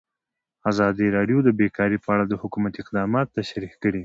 ازادي 0.71 1.07
راډیو 1.17 1.39
د 1.43 1.49
بیکاري 1.59 1.97
په 2.01 2.09
اړه 2.13 2.23
د 2.27 2.33
حکومت 2.41 2.73
اقدامات 2.83 3.27
تشریح 3.37 3.73
کړي. 3.83 3.99